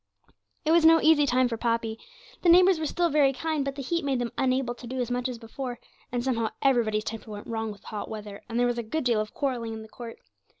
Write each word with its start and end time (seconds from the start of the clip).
It 0.65 0.71
was 0.71 0.83
no 0.83 0.99
easy 0.99 1.27
time 1.27 1.47
for 1.47 1.57
Poppy. 1.57 1.99
The 2.41 2.49
neighbours 2.49 2.79
were 2.79 2.87
still 2.87 3.11
very 3.11 3.31
kind, 3.33 3.63
but 3.63 3.75
the 3.75 3.83
heat 3.83 4.03
made 4.03 4.17
them 4.17 4.31
unable 4.35 4.73
to 4.73 4.87
do 4.87 4.99
as 4.99 5.11
much 5.11 5.29
as 5.29 5.37
before, 5.37 5.77
and 6.11 6.23
somehow 6.23 6.49
everybody's 6.63 7.03
temper 7.03 7.29
went 7.29 7.45
wrong 7.45 7.71
with 7.71 7.81
the 7.81 7.87
hot 7.89 8.09
weather, 8.09 8.41
and 8.49 8.59
there 8.59 8.65
was 8.65 8.79
a 8.79 8.81
good 8.81 9.03
deal 9.03 9.21
of 9.21 9.35
quarrelling 9.35 9.73
in 9.75 9.83
the 9.83 9.87
court. 9.87 10.17